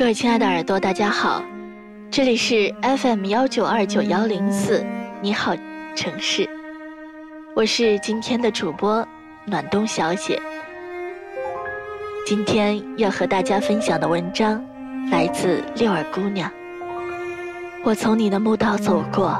[0.00, 1.44] 各位亲爱的耳朵，大家好，
[2.10, 4.82] 这里是 FM 幺九二九幺零四，
[5.20, 5.54] 你好
[5.94, 6.48] 城市，
[7.54, 9.06] 我是今天的主播
[9.44, 10.40] 暖冬小姐。
[12.26, 14.64] 今天要和大家分享的文章
[15.10, 16.50] 来自六儿姑娘。
[17.84, 19.38] 我从你的墓道走过，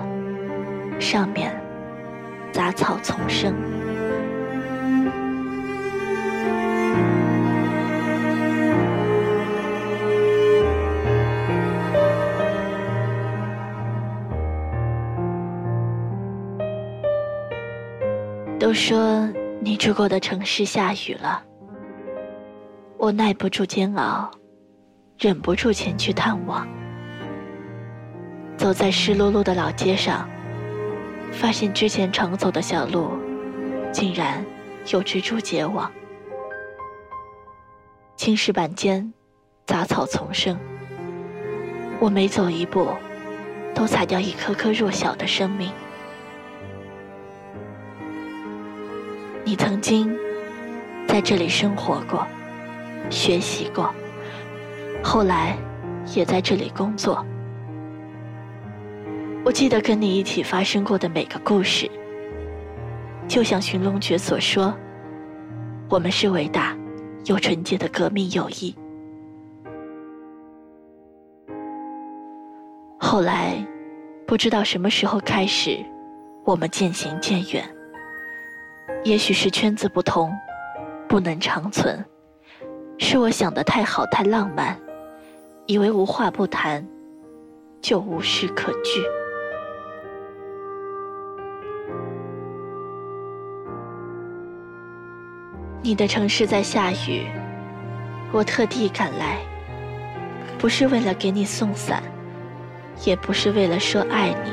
[0.98, 1.58] 上面
[2.52, 3.54] 杂草丛生。
[18.60, 19.26] 都说
[19.58, 21.42] 你住过的城市下雨了，
[22.98, 24.30] 我耐不住煎熬，
[25.18, 26.68] 忍不住前去探望。
[28.58, 30.28] 走在湿漉漉的老街上，
[31.32, 33.12] 发现之前常走的小路，
[33.90, 34.44] 竟然
[34.92, 35.90] 有蜘蛛结网。
[38.14, 39.10] 青石板间，
[39.64, 40.54] 杂草丛生。
[41.98, 42.90] 我每走一步，
[43.74, 45.72] 都踩掉一颗颗弱小的生命。
[49.50, 50.16] 你曾经
[51.08, 52.24] 在这里生活过、
[53.10, 53.92] 学习过，
[55.02, 55.58] 后来
[56.14, 57.26] 也在这里工作。
[59.44, 61.90] 我记得跟你一起发生过的每个故事，
[63.26, 64.72] 就像寻龙诀所说，
[65.88, 66.78] 我们是伟大
[67.24, 68.72] 又纯洁的革命友谊。
[73.00, 73.56] 后来，
[74.28, 75.76] 不知道什么时候开始，
[76.44, 77.68] 我们渐行渐远。
[79.04, 80.32] 也许是圈子不同，
[81.08, 82.04] 不能长存。
[82.98, 84.78] 是我想的太好太浪漫，
[85.66, 86.86] 以为无话不谈，
[87.80, 89.02] 就无事可聚。
[95.82, 97.26] 你的城市在下雨，
[98.32, 99.38] 我特地赶来，
[100.58, 102.02] 不是为了给你送伞，
[103.06, 104.52] 也不是为了说爱你，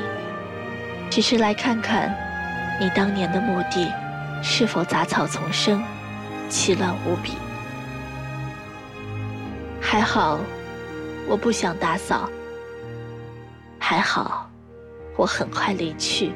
[1.10, 2.16] 只是来看看
[2.80, 3.92] 你当年的墓地。
[4.42, 5.82] 是否杂草丛生，
[6.50, 7.32] 凄乱无比？
[9.80, 10.38] 还好，
[11.28, 12.28] 我不想打扫。
[13.78, 14.50] 还好，
[15.16, 16.32] 我很快离去。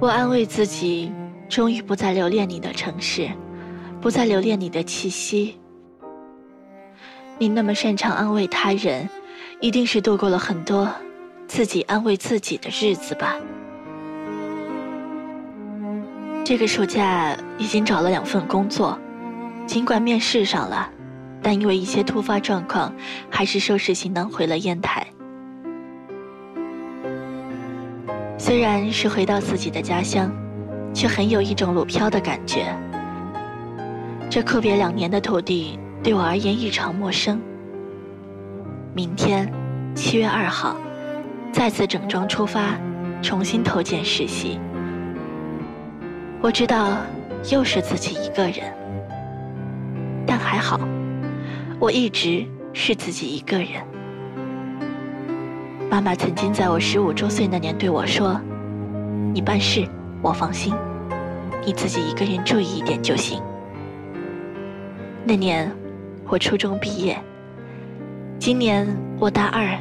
[0.00, 1.12] 我安慰自己，
[1.48, 3.30] 终于不再留恋你的城市，
[4.00, 5.60] 不再留恋你的气息。
[7.38, 9.08] 你那么擅长安慰他人，
[9.60, 10.92] 一定是度过了很多。
[11.46, 13.36] 自己安慰自己的日子吧。
[16.44, 18.98] 这个暑假已经找了两份工作，
[19.66, 20.90] 尽管面试上了，
[21.40, 22.92] 但因为一些突发状况，
[23.30, 25.06] 还是收拾行囊回了烟台。
[28.38, 30.32] 虽然是回到自己的家乡，
[30.92, 32.74] 却很有一种鲁漂的感觉。
[34.28, 37.40] 这阔别两年的土地对我而言异常陌生。
[38.94, 39.48] 明天，
[39.94, 40.76] 七月二号。
[41.52, 42.76] 再次整装出发，
[43.20, 44.58] 重新投件实习。
[46.40, 46.96] 我知道
[47.52, 48.72] 又是自己一个人，
[50.26, 50.80] 但还好，
[51.78, 53.68] 我一直是自己一个人。
[55.90, 58.40] 妈妈曾经在我十五周岁那年对我说
[59.32, 59.86] ：“你办事
[60.22, 60.74] 我放心，
[61.64, 63.40] 你自己一个人注意一点就行。”
[65.22, 65.70] 那年
[66.26, 67.16] 我初中毕业，
[68.38, 68.88] 今年
[69.20, 69.78] 我大二。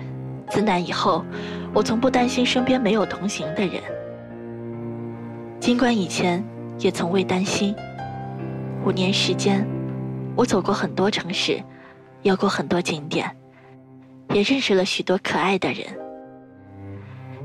[0.49, 1.23] 自那以后，
[1.73, 3.81] 我从不担心身边没有同行的人。
[5.59, 6.43] 尽管以前
[6.79, 7.75] 也从未担心。
[8.83, 9.65] 五年时间，
[10.35, 11.61] 我走过很多城市，
[12.23, 13.29] 游过很多景点，
[14.33, 15.85] 也认识了许多可爱的人。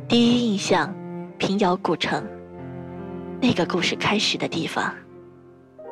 [0.08, 0.94] 第一印象，
[1.36, 2.24] 平遥古城，
[3.40, 4.94] 那个故事开始的地方。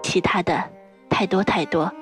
[0.03, 0.65] 其他的，
[1.11, 1.93] 太多太多，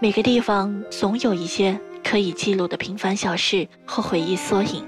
[0.00, 4.84] 每个地方总有一些可以记录的平凡小事或回忆缩影，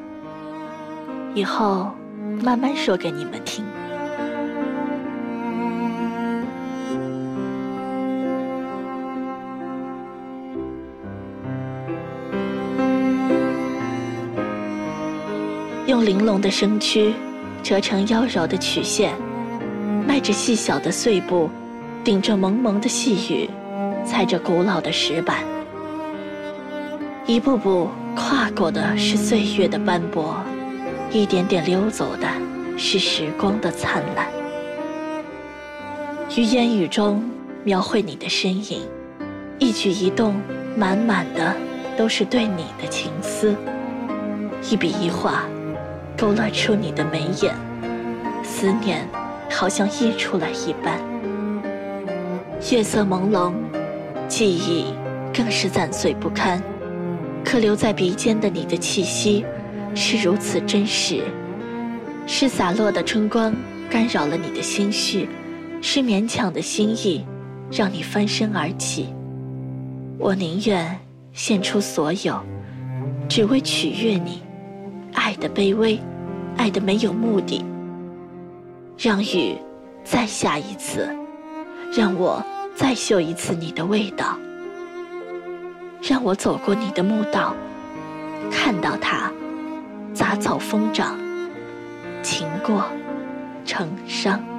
[1.35, 1.91] 以后
[2.43, 3.65] 慢慢说给你们听。
[15.87, 17.15] 用玲珑的身躯
[17.63, 19.13] 折成妖娆的曲线，
[20.07, 21.51] 迈着细小的碎步，
[22.03, 23.51] 顶着蒙蒙的细雨，
[24.05, 25.39] 踩着古老的石板，
[27.27, 30.37] 一步步跨过的是岁月的斑驳，
[31.13, 32.27] 一点点溜走的
[32.79, 34.27] 是时光的灿烂。
[36.35, 37.23] 于烟雨中
[37.65, 38.81] 描绘你的身影，
[39.59, 40.41] 一举一动，
[40.75, 41.55] 满满的
[41.99, 43.55] 都是对你的情思，
[44.71, 45.45] 一笔一画。
[46.17, 47.53] 勾勒出你的眉眼，
[48.45, 49.07] 思念
[49.51, 51.01] 好像溢出来一般。
[52.71, 53.53] 月色朦胧，
[54.29, 54.95] 记忆
[55.35, 56.63] 更是残碎不堪。
[57.45, 59.45] 可留在鼻尖的你的气息，
[59.95, 61.23] 是如此真实。
[62.27, 63.55] 是洒落的春光
[63.91, 65.29] 干扰了你的心绪，
[65.81, 67.25] 是勉强的心意
[67.71, 69.13] 让你翻身而起。
[70.19, 70.99] 我宁愿
[71.33, 72.41] 献出所有，
[73.29, 74.43] 只为取悦你。
[75.15, 75.99] 爱的卑微，
[76.57, 77.65] 爱的没有目的。
[78.97, 79.57] 让雨
[80.05, 81.09] 再下一次，
[81.93, 82.43] 让我
[82.77, 84.39] 再嗅一次你的味道。
[86.01, 87.55] 让我走过你的墓道，
[88.51, 89.31] 看到它
[90.15, 91.19] 杂草疯长，
[92.23, 92.85] 情过
[93.65, 94.52] 成伤。